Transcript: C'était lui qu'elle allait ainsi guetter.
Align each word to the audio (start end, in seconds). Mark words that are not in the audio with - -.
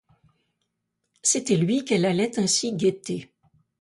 C'était 1.21 1.55
lui 1.57 1.85
qu'elle 1.85 2.05
allait 2.05 2.39
ainsi 2.39 2.73
guetter. 2.73 3.29